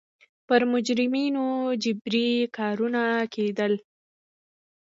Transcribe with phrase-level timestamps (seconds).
[0.47, 1.47] پر مجرمینو
[1.83, 3.03] جبري کارونه
[3.33, 3.73] کېدل.